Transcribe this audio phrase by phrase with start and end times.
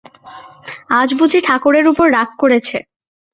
[0.91, 2.77] আজ বুঝি ঠাকুরের উপরে রাগ করেছে।